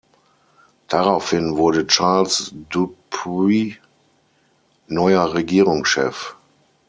Daraufhin 0.87 1.57
wurde 1.57 1.85
Charles 1.85 2.55
Dupuy 2.71 3.77
neuer 4.87 5.31
Regierungschef. 5.35 6.35